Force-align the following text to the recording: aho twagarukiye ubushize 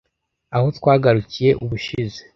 aho 0.55 0.67
twagarukiye 0.77 1.49
ubushize 1.63 2.21